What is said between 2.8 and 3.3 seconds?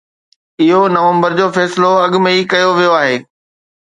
آهي.